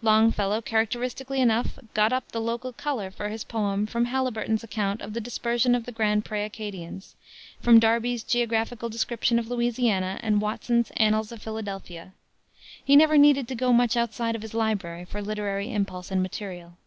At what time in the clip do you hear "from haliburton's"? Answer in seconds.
3.84-4.64